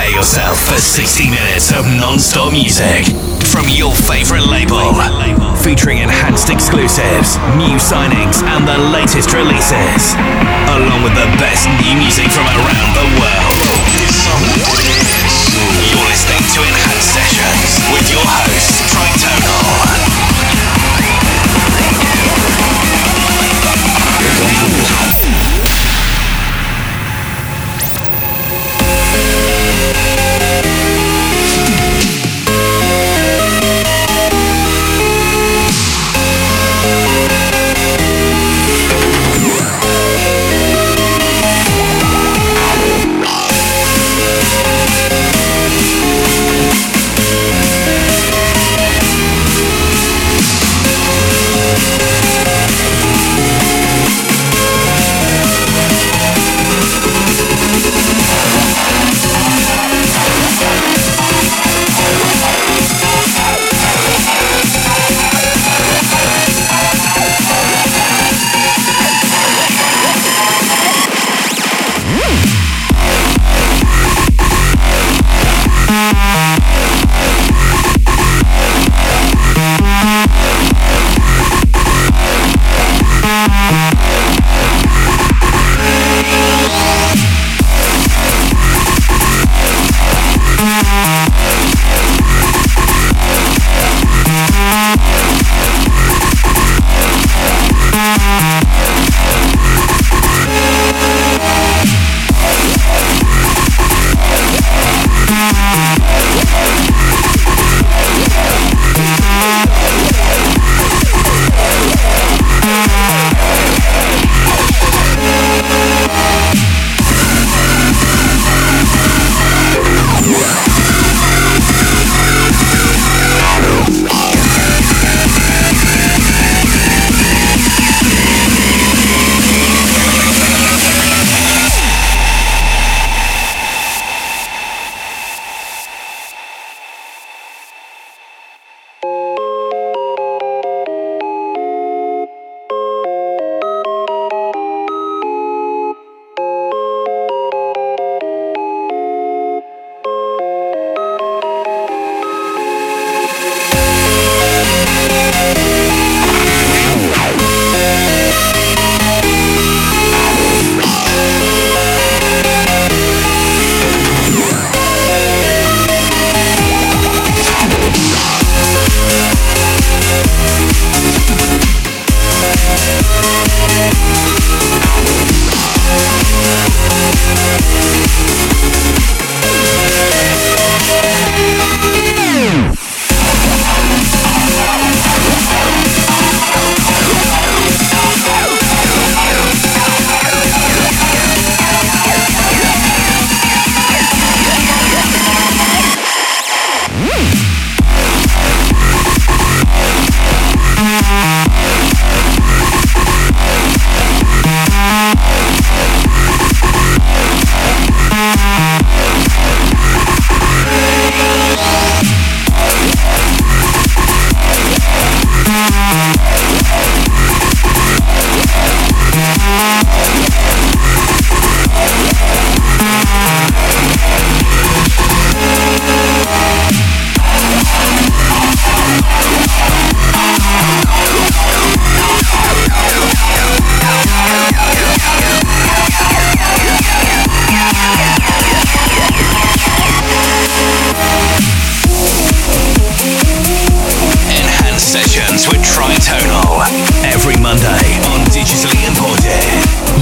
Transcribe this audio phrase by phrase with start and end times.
[0.00, 3.04] Prepare yourself for 60 minutes of non-stop music
[3.52, 4.96] from your favorite label,
[5.60, 10.16] featuring enhanced exclusives, new signings, and the latest releases,
[10.72, 13.60] along with the best new music from around the world.
[15.84, 20.00] You're listening to Enhanced Sessions with your host, Tritonal.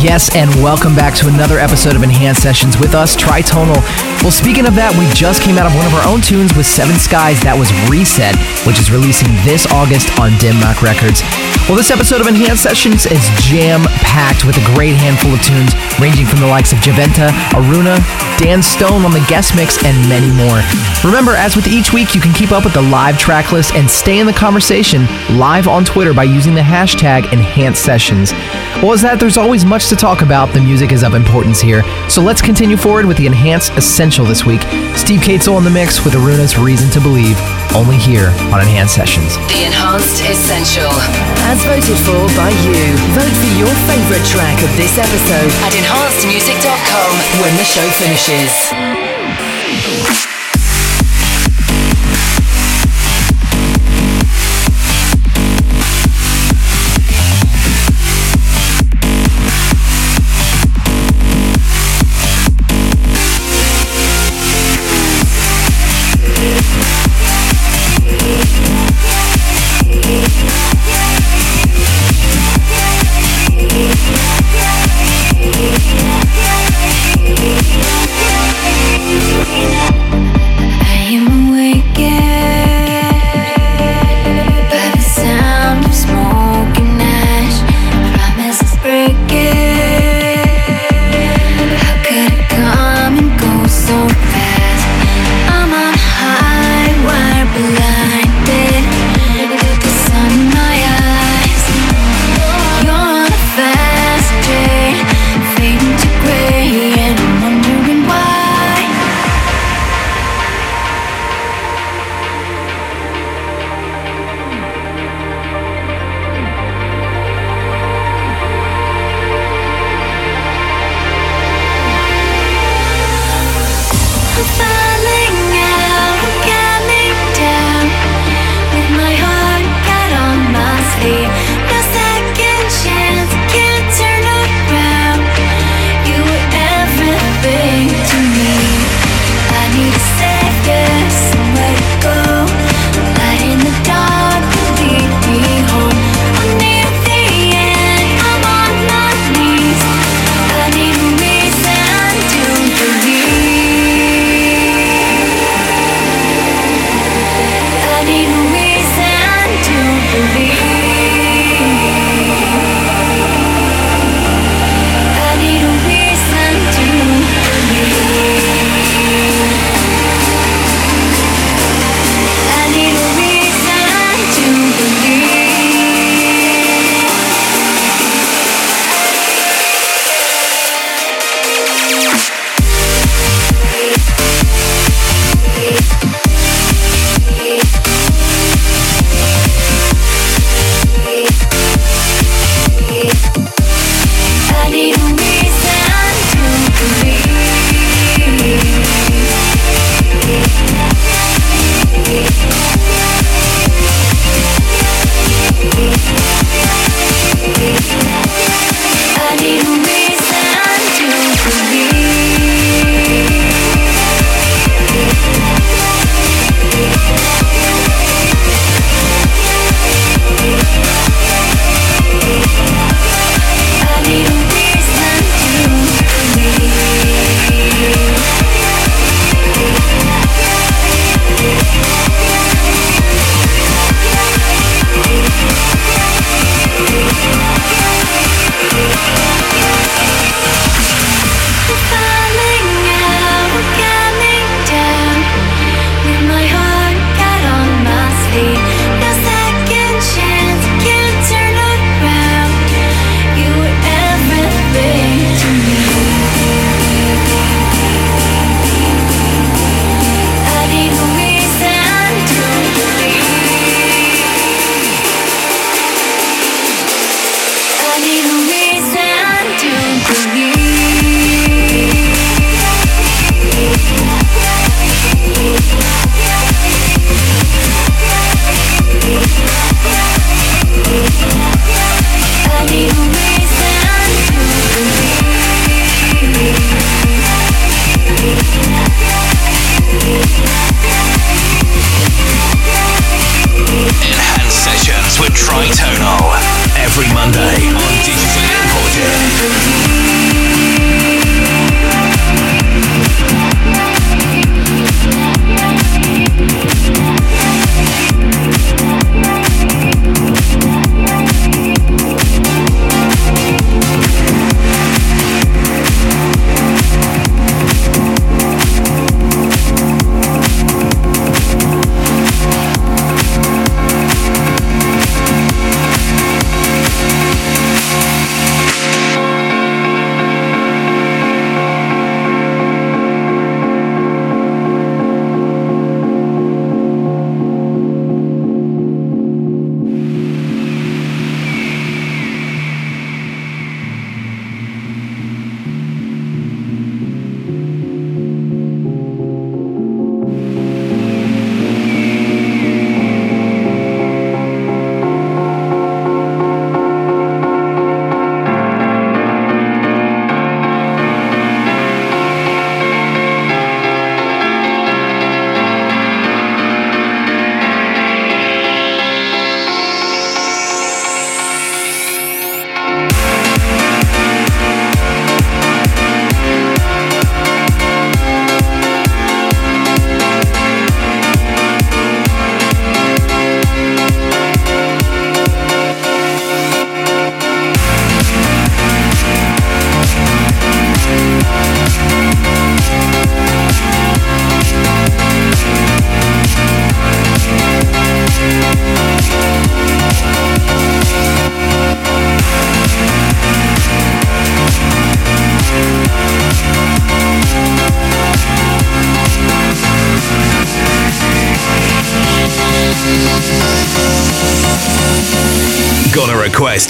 [0.08, 3.76] Yes, and welcome back to another episode of Enhanced Sessions with us, Tritonal.
[4.24, 6.64] Well, speaking of that, we just came out of one of our own tunes with
[6.64, 8.32] Seven Skies that was Reset,
[8.64, 11.20] which is releasing this August on Denmark Records.
[11.68, 15.76] Well, this episode of Enhanced Sessions is jam packed with a great handful of tunes,
[16.00, 18.00] ranging from the likes of Juventa, Aruna,
[18.40, 20.64] Dan Stone on the guest mix, and many more.
[21.04, 23.84] Remember, as with each week, you can keep up with the live track list and
[23.84, 25.04] stay in the conversation
[25.36, 28.32] live on Twitter by using the hashtag Enhanced Sessions.
[28.78, 31.82] Well, is that there's always much to talk about, the music is of importance here.
[32.06, 34.62] So let's continue forward with the Enhanced Essential this week.
[34.94, 37.34] Steve Kaetzel on the mix with Aruna's Reason to Believe,
[37.74, 39.34] only here on Enhanced Sessions.
[39.50, 40.94] The Enhanced Essential,
[41.50, 42.78] as voted for by you.
[43.18, 47.10] Vote for your favorite track of this episode at enhancedmusic.com
[47.42, 48.67] when the show finishes.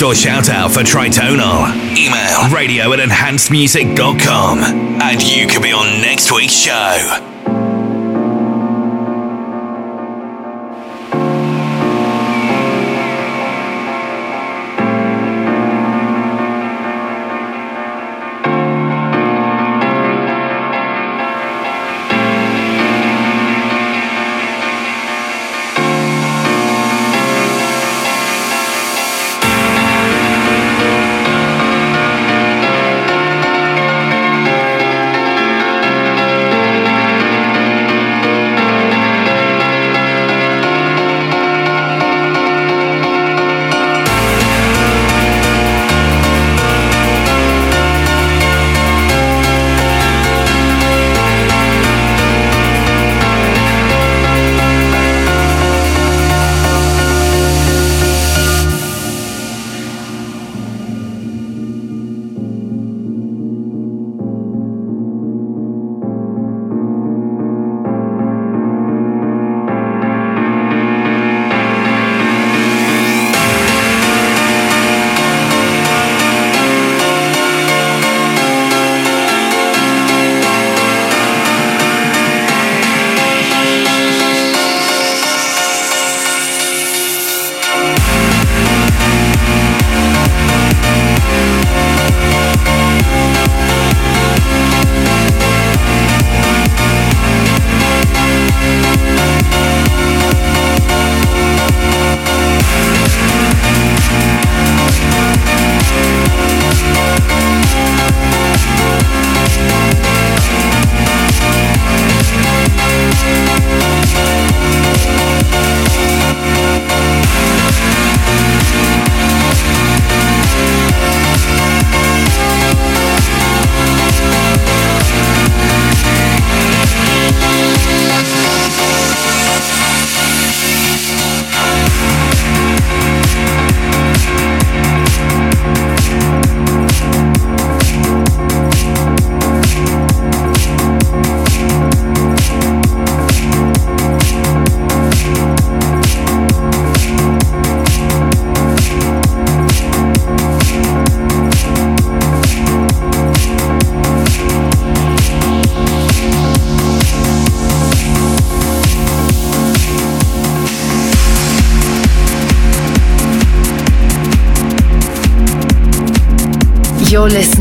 [0.08, 1.68] Or shout out for Tritonal?
[1.94, 4.58] Email radio at enhancedmusic.com
[5.02, 7.37] and you could be on next week's show.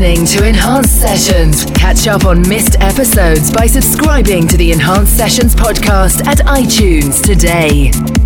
[0.08, 1.64] Listening to Enhanced Sessions.
[1.72, 8.17] Catch up on missed episodes by subscribing to the Enhanced Sessions podcast at iTunes today.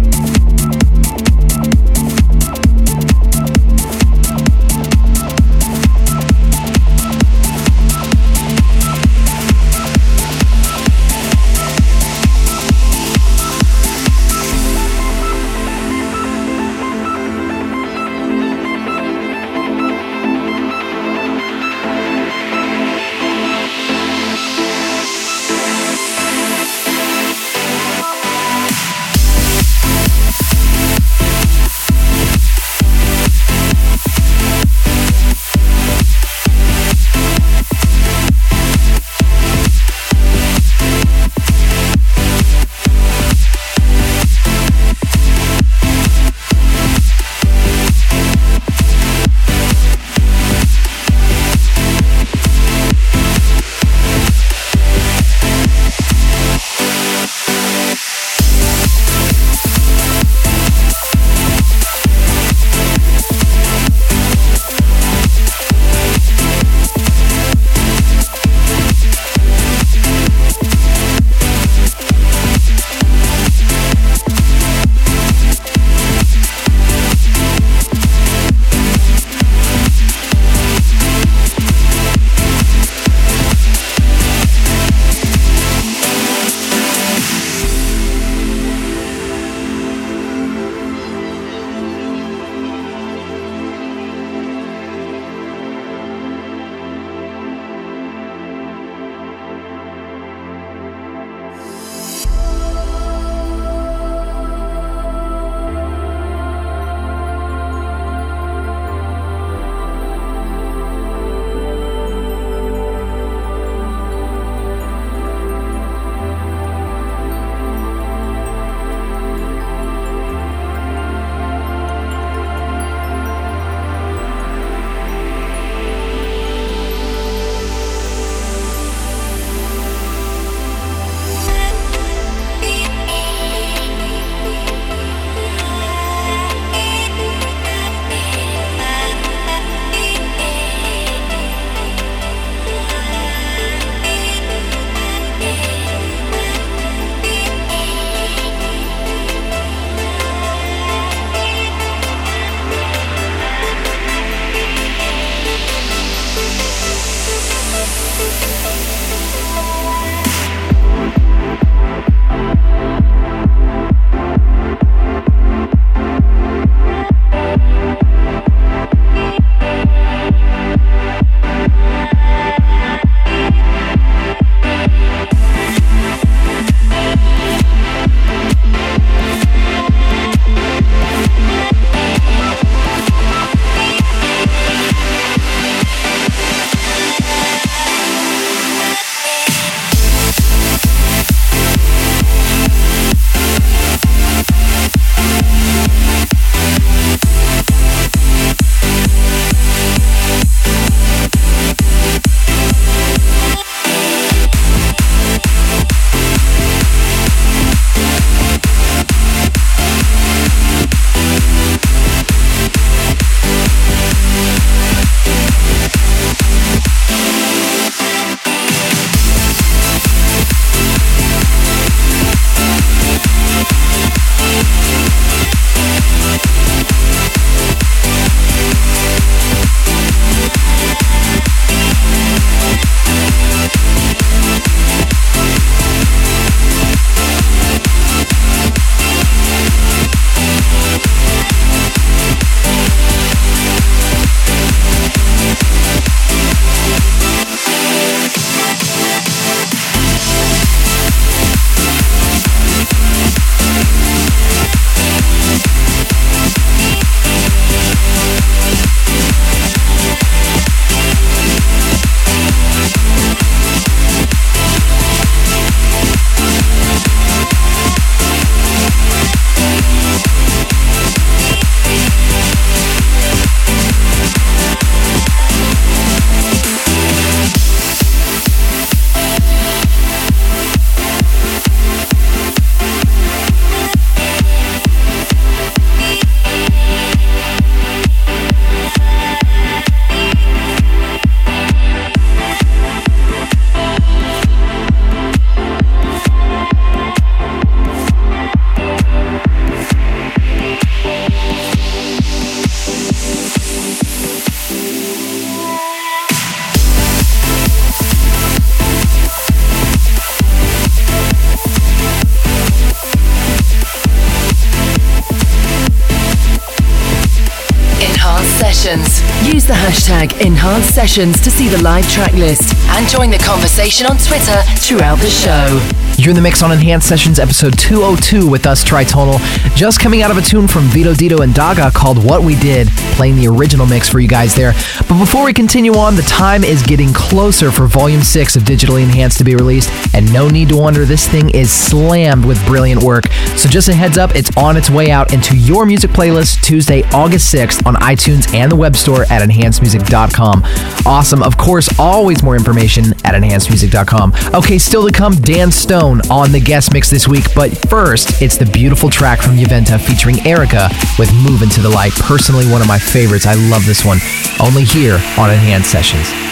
[320.23, 324.61] Hashtag Enhanced Sessions to see the live track list and join the conversation on Twitter
[324.79, 326.12] throughout the show.
[326.23, 329.41] You're in the mix on Enhanced Sessions episode 202 with us, Tritonal.
[329.75, 332.87] Just coming out of a tune from Vito Dito and Daga called What We Did,
[333.17, 334.73] playing the original mix for you guys there.
[335.09, 339.03] But before we continue on, the time is getting closer for Volume 6 of Digitally
[339.03, 343.03] Enhanced to be released, and no need to wonder, this thing is slammed with brilliant
[343.03, 343.27] work.
[343.57, 347.03] So just a heads up, it's on its way out into your music playlist Tuesday,
[347.11, 350.63] August 6th on iTunes and the web store at enhancedmusic.com.
[351.05, 351.43] Awesome.
[351.43, 354.35] Of course, always more information at enhancedmusic.com.
[354.55, 358.57] Okay, still to come, Dan Stone on the guest mix this week, but first, it's
[358.57, 362.13] the beautiful track from Juventa featuring Erica with Move Into the Light.
[362.13, 363.47] Personally, one of my favorites.
[363.47, 364.19] I love this one.
[364.61, 366.52] Only here on Enhanced Sessions.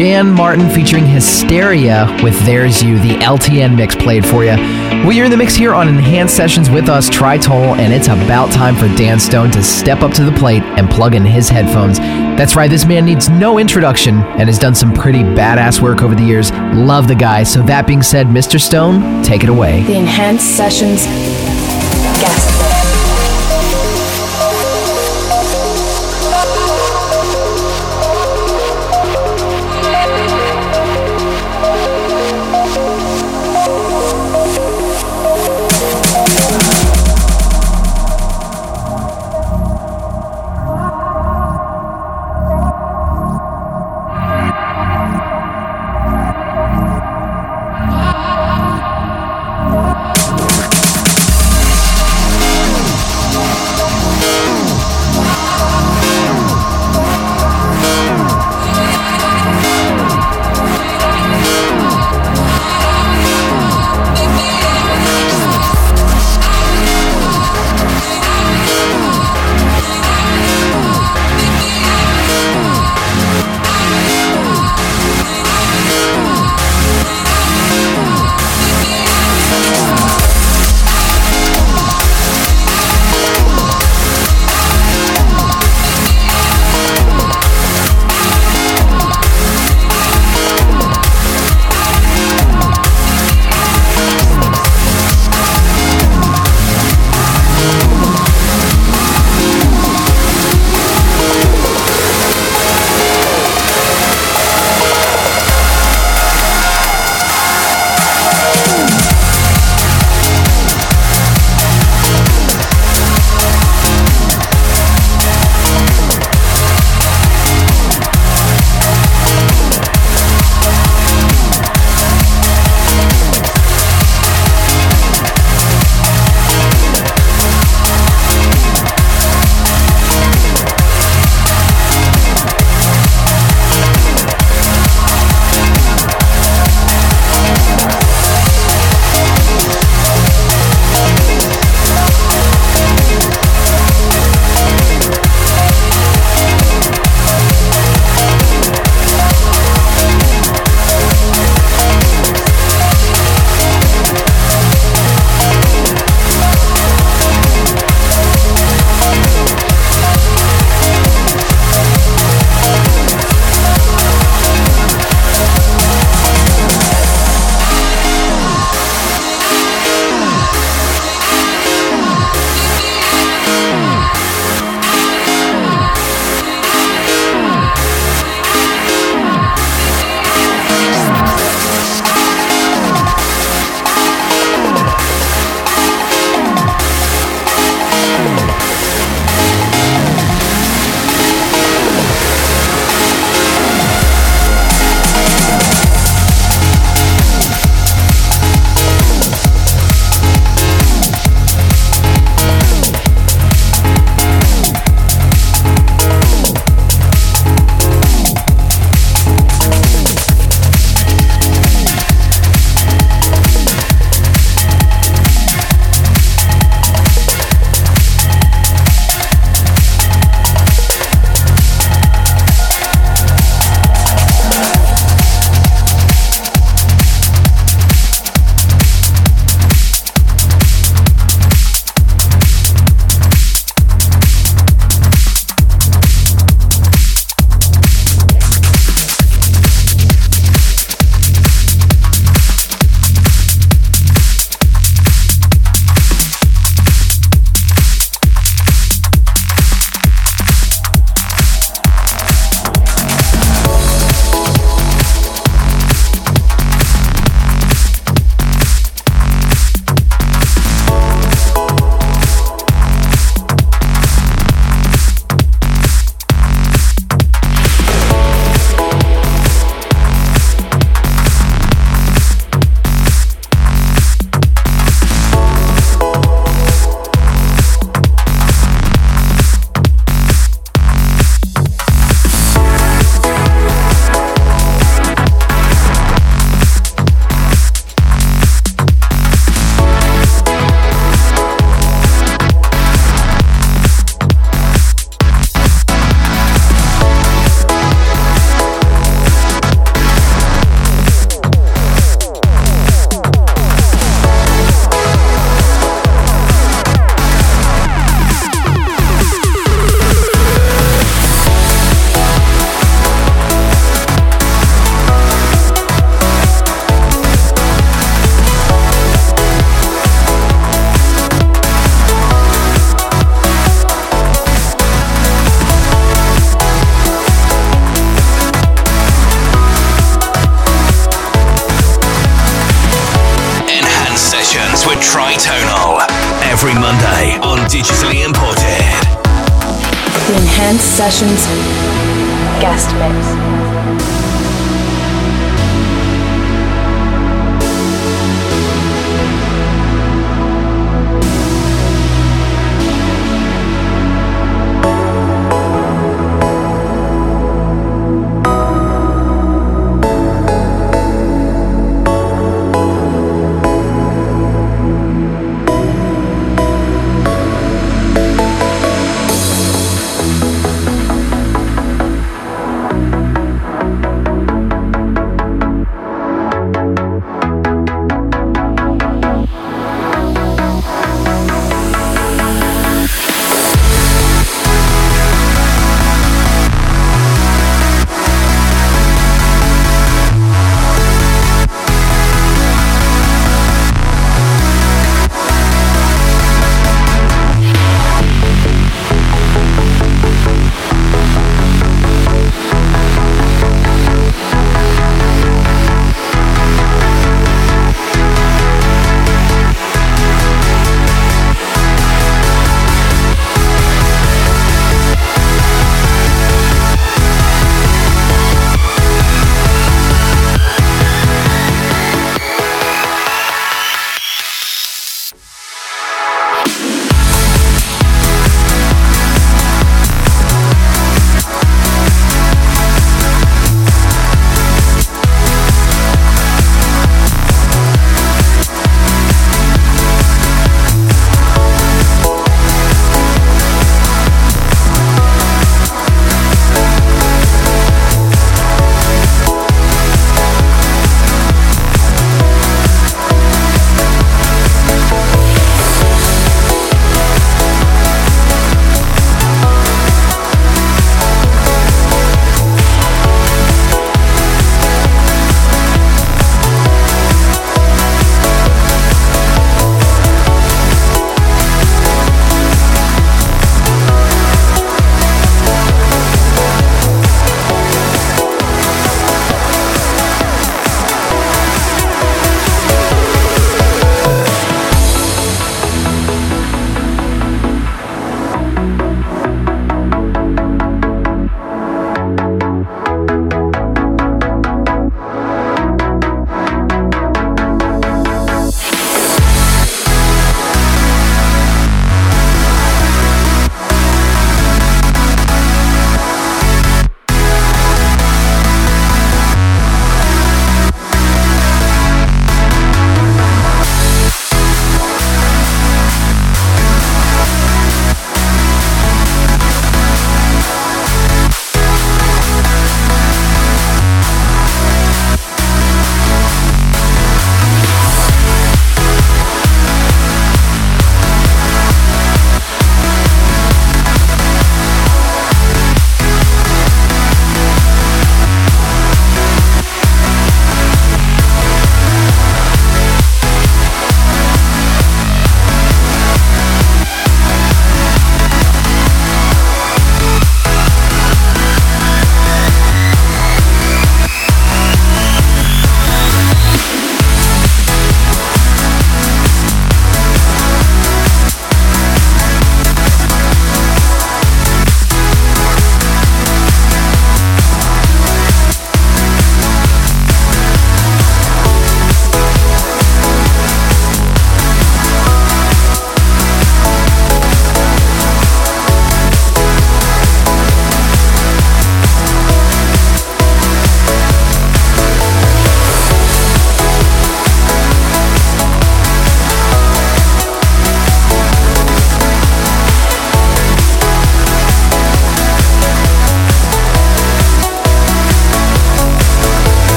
[0.00, 4.52] Jan Martin featuring Hysteria with There's You, the LTN mix played for you.
[4.52, 8.50] Well, you're in the mix here on Enhanced Sessions with us, Tritonal, and it's about
[8.50, 11.98] time for Dan Stone to step up to the plate and plug in his headphones.
[11.98, 16.14] That's right, this man needs no introduction and has done some pretty badass work over
[16.14, 16.50] the years.
[16.72, 17.42] Love the guy.
[17.42, 18.58] So, that being said, Mr.
[18.58, 19.82] Stone, take it away.
[19.82, 21.04] The Enhanced Sessions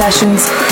[0.00, 0.69] Sessions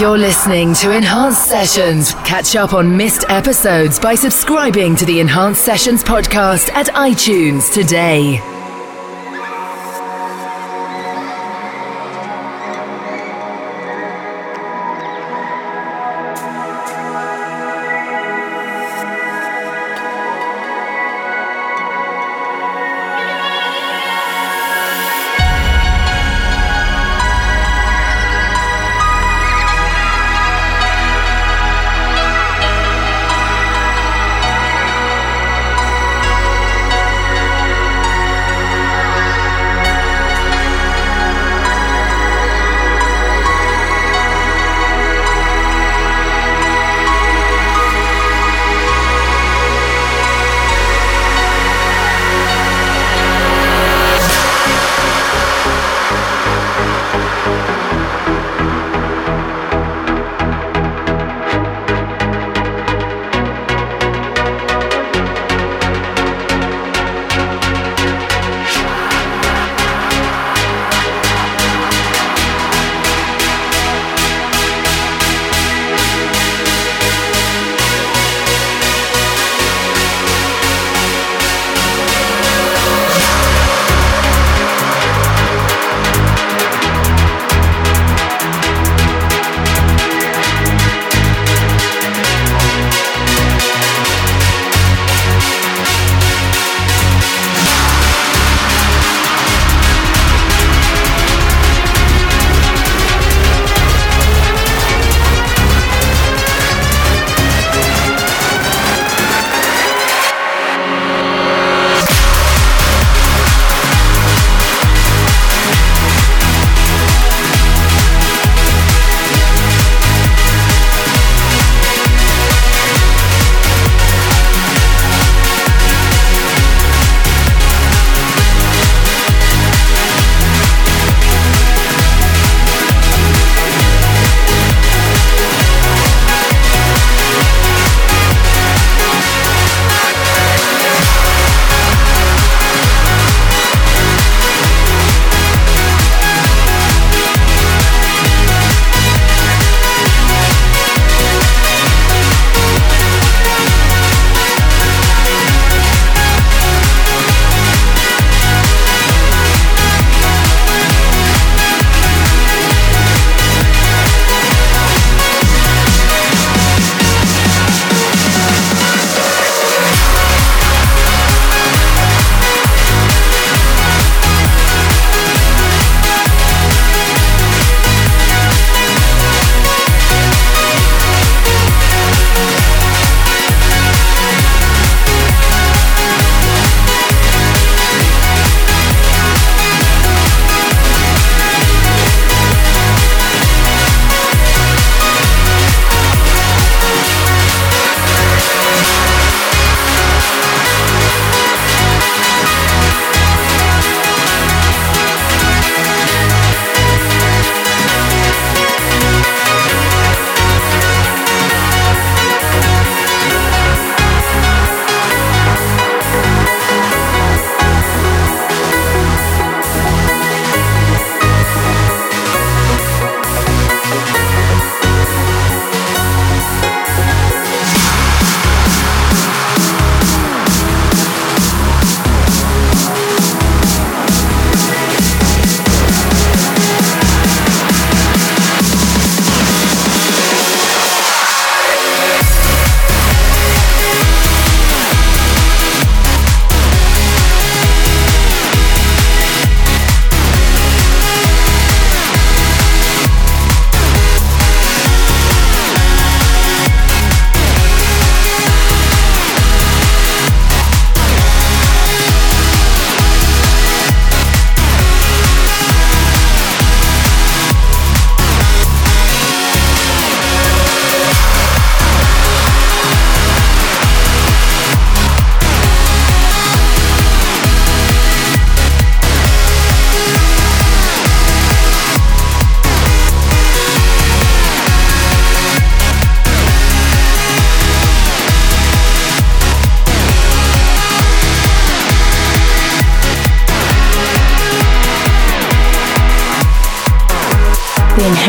[0.00, 2.14] You're listening to Enhanced Sessions.
[2.24, 8.49] Catch up on missed episodes by subscribing to the Enhanced Sessions podcast at iTunes today.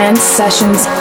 [0.02, 1.01] Sessions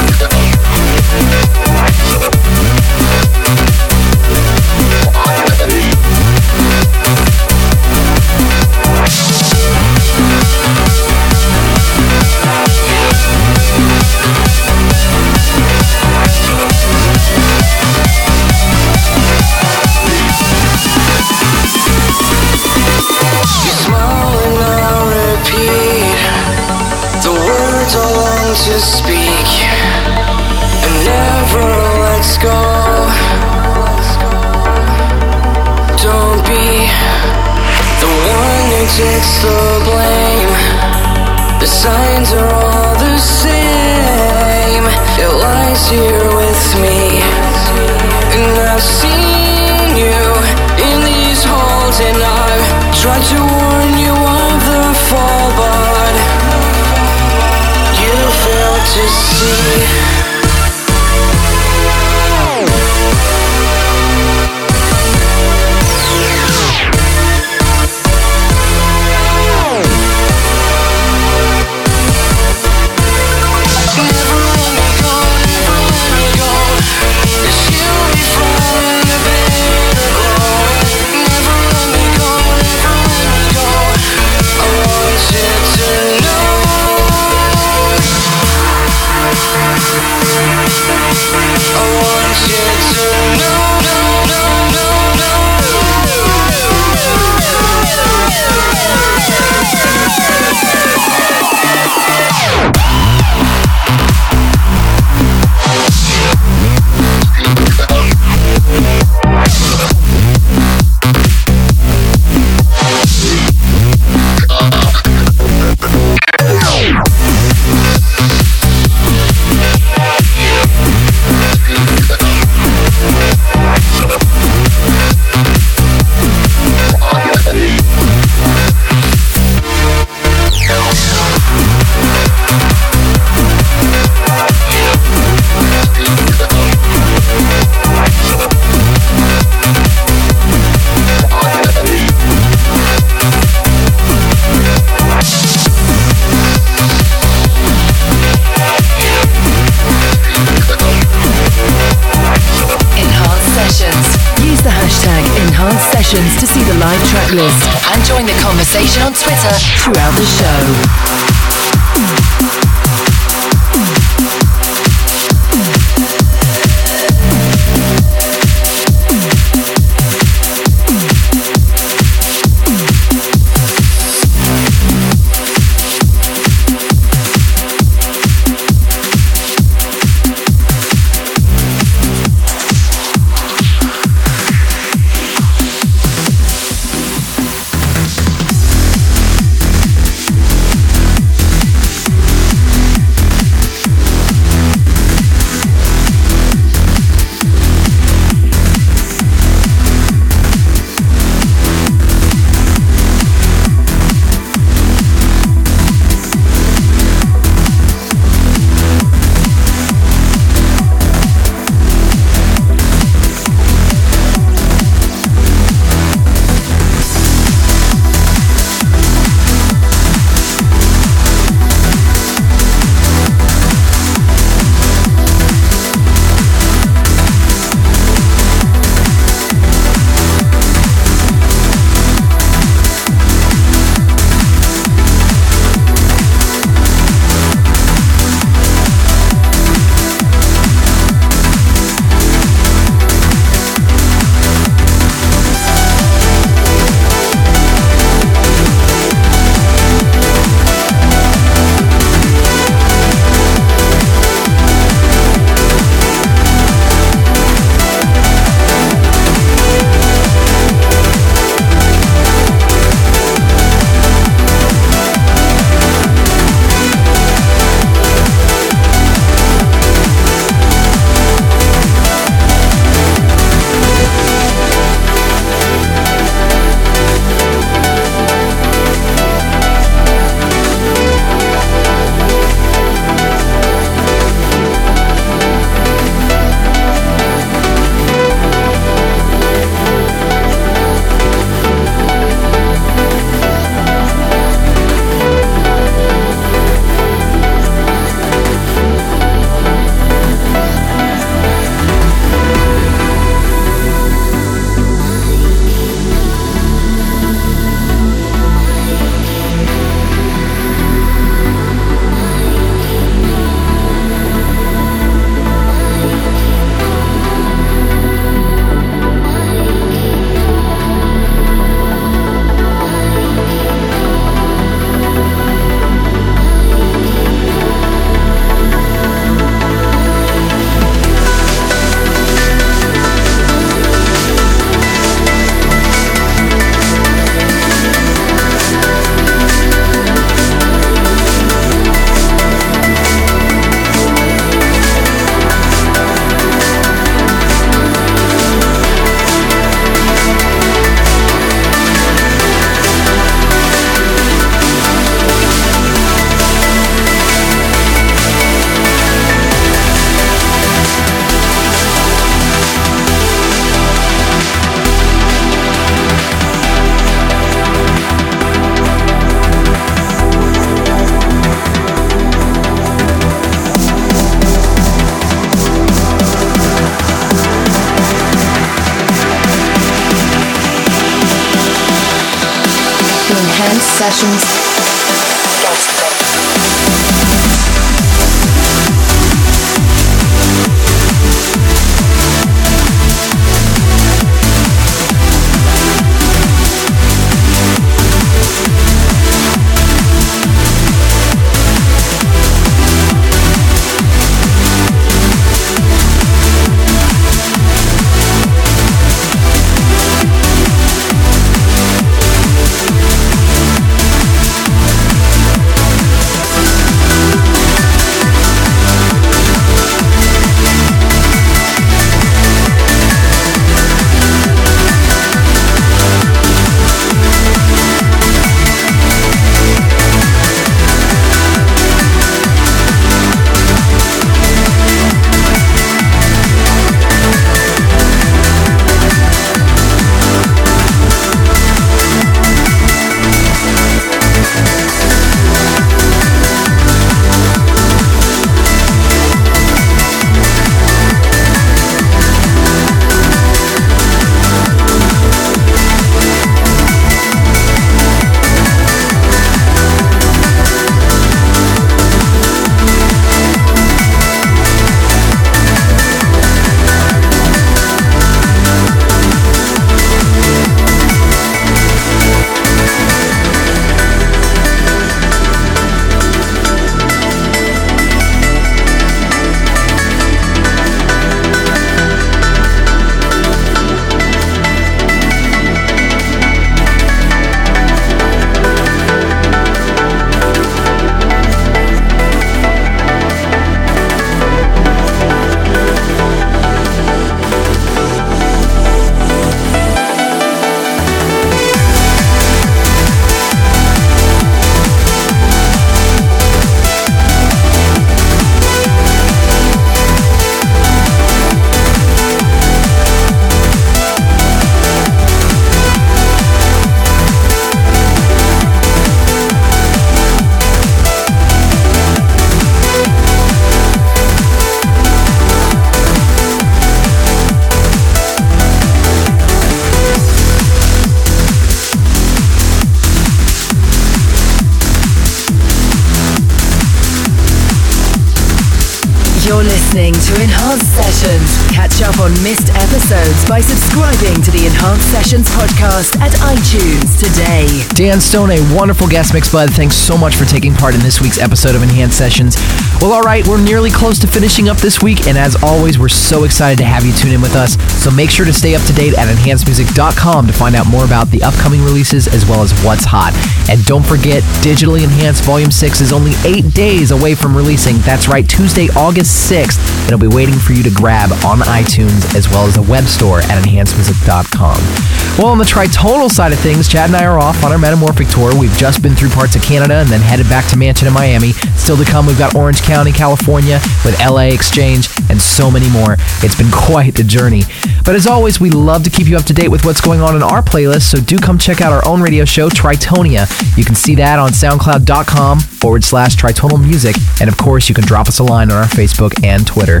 [543.96, 547.66] subscribing to the Enhanced Sessions podcast at iTunes today.
[547.94, 549.70] Dan Stone, a wonderful guest mix bud.
[549.70, 552.56] Thanks so much for taking part in this week's episode of Enhanced Sessions.
[553.00, 556.08] Well, all right, we're nearly close to finishing up this week, and as always, we're
[556.08, 557.76] so excited to have you tune in with us.
[558.02, 561.28] So make sure to stay up to date at enhancedmusic.com to find out more about
[561.28, 563.32] the upcoming releases as well as what's hot.
[563.70, 567.96] And don't forget, Digitally Enhanced Volume 6 is only eight days away from releasing.
[567.98, 570.06] That's right, Tuesday, August 6th.
[570.06, 573.40] It'll be waiting for you to grab on iTunes as well as the web store
[573.40, 575.38] at enhancedmusic.com.
[575.38, 578.28] Well, on the tritonal side of things, Chad and I are off on our Metamorphic
[578.30, 578.58] tour.
[578.58, 581.52] We've just been through parts of Canada and then headed back to Mansion in Miami.
[581.76, 586.16] Still to come, we've got Orange County, California, with LA Exchange, and so many more.
[586.42, 587.62] It's been quite the journey.
[588.06, 590.36] But as always, we love to keep you up to date with what's going on
[590.36, 593.48] in our playlist, so do come check out our own radio show, Tritonia.
[593.76, 597.16] You can see that on soundcloud.com forward slash tritonal music.
[597.40, 600.00] And of course, you can drop us a line on our Facebook and Twitter.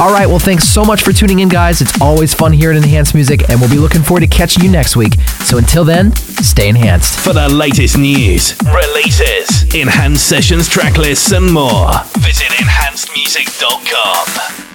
[0.00, 1.80] All right, well, thanks so much for tuning in, guys.
[1.80, 4.70] It's always fun here at Enhanced Music, and we'll be looking forward to catching you
[4.70, 5.14] next week.
[5.44, 7.20] So until then, stay enhanced.
[7.20, 14.73] For the latest news, releases, enhanced sessions, track lists, and more, visit enhancedmusic.com.